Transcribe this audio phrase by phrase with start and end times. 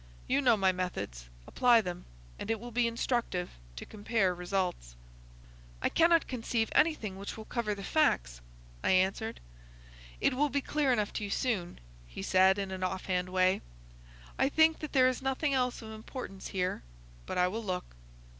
[0.27, 1.29] "You know my methods.
[1.45, 2.05] Apply them,
[2.39, 4.95] and it will be instructive to compare results."
[5.79, 8.41] "I cannot conceive anything which will cover the facts,"
[8.83, 9.39] I answered.
[10.19, 13.61] "It will be clear enough to you soon," he said, in an off hand way.
[14.39, 16.81] "I think that there is nothing else of importance here,
[17.27, 17.85] but I will look."